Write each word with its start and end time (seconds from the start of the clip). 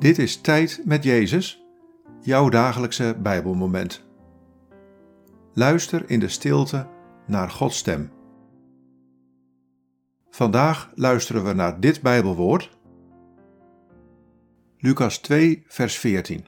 Dit 0.00 0.18
is 0.18 0.40
Tijd 0.40 0.82
met 0.84 1.04
Jezus, 1.04 1.64
jouw 2.20 2.48
dagelijkse 2.48 3.16
Bijbelmoment. 3.18 4.04
Luister 5.52 6.10
in 6.10 6.20
de 6.20 6.28
stilte 6.28 6.88
naar 7.26 7.50
Gods 7.50 7.76
stem. 7.76 8.12
Vandaag 10.30 10.90
luisteren 10.94 11.44
we 11.44 11.52
naar 11.52 11.80
dit 11.80 12.02
Bijbelwoord. 12.02 12.78
Lucas 14.78 15.18
2, 15.18 15.64
vers 15.66 15.98
14. 15.98 16.46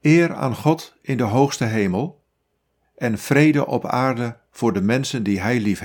Eer 0.00 0.34
aan 0.34 0.54
God 0.54 0.98
in 1.02 1.16
de 1.16 1.22
hoogste 1.22 1.64
hemel 1.64 2.24
en 2.96 3.18
vrede 3.18 3.66
op 3.66 3.86
aarde 3.86 4.40
voor 4.50 4.72
de 4.72 4.82
mensen 4.82 5.22
die 5.22 5.40
Hij 5.40 5.60
lief 5.60 5.80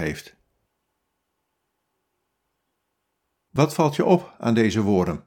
Wat 3.53 3.73
valt 3.73 3.95
je 3.95 4.05
op 4.05 4.35
aan 4.39 4.53
deze 4.53 4.81
woorden? 4.81 5.25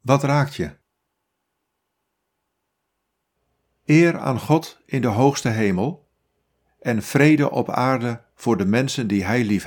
Wat 0.00 0.22
raakt 0.22 0.54
je? 0.54 0.76
Eer 3.84 4.18
aan 4.18 4.40
God 4.40 4.82
in 4.86 5.00
de 5.00 5.06
hoogste 5.06 5.48
hemel 5.48 6.10
en 6.78 7.02
vrede 7.02 7.50
op 7.50 7.70
aarde 7.70 8.24
voor 8.34 8.56
de 8.56 8.64
mensen 8.64 9.06
die 9.06 9.24
Hij 9.24 9.44
lief 9.44 9.64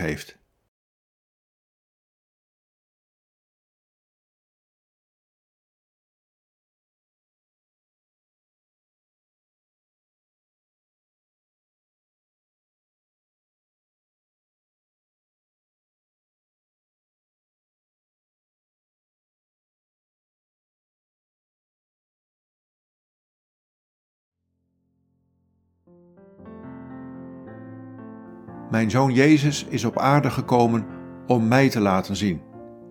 Mijn 28.70 28.90
zoon 28.90 29.14
Jezus 29.14 29.64
is 29.64 29.84
op 29.84 30.00
aarde 30.00 30.30
gekomen 30.32 30.86
om 31.28 31.48
mij 31.48 31.70
te 31.70 31.80
laten 31.80 32.16
zien 32.16 32.42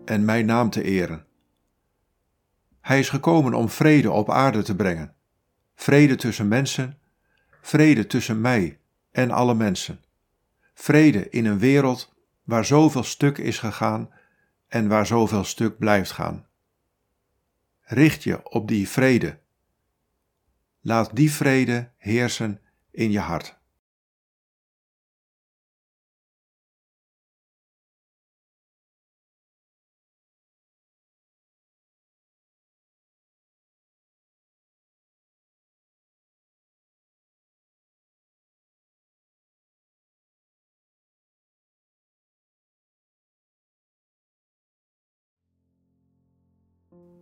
en 0.05 0.25
mijn 0.25 0.47
naam 0.47 0.71
te 0.71 0.83
eren. 0.83 1.27
Hij 2.81 2.99
is 2.99 3.09
gekomen 3.09 3.55
om 3.55 3.69
vrede 3.69 4.11
op 4.11 4.31
aarde 4.31 4.63
te 4.63 4.77
brengen, 4.77 5.15
vrede 5.75 6.17
tussen 6.17 6.49
mensen, 6.49 6.99
vrede 7.61 8.07
tussen 8.07 8.41
mij 8.41 8.79
en 9.11 9.31
alle 9.31 9.55
mensen, 9.55 10.01
vrede 10.75 11.29
in 11.29 11.47
een 11.47 11.59
wereld 11.59 12.15
waar 12.43 12.65
zoveel 12.65 13.05
stuk 13.05 13.39
is 13.39 13.59
gegaan 13.59 14.11
en 14.69 14.89
waar 14.89 15.07
zoveel 15.07 15.45
stuk 15.45 15.79
blijft 15.79 16.11
gaan. 16.11 16.47
Richt 17.81 18.23
je 18.23 18.51
op 18.51 18.69
die 18.69 18.89
vrede. 18.89 19.39
Laat 20.81 21.17
die 21.17 21.33
vrede 21.33 21.91
heersen 21.97 22.61
in 22.95 23.11
je 23.11 23.19
hart. 23.19 23.63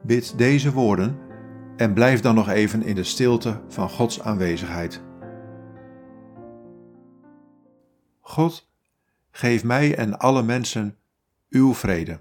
Bid 0.05 0.39
deze 0.39 0.73
woorden 0.73 1.19
en 1.77 1.95
blijf 1.95 2.21
dan 2.21 2.35
nog 2.35 2.49
even 2.49 2.83
in 2.83 2.95
de 2.95 3.05
stilte 3.05 3.61
van 3.69 3.91
Gods 3.91 4.21
aanwezigheid. 4.21 5.12
God, 8.25 8.71
geef 9.31 9.65
mij 9.65 9.97
en 9.97 10.19
alle 10.19 10.43
mensen 10.43 10.99
uw 11.49 11.75
vrede. 11.75 12.21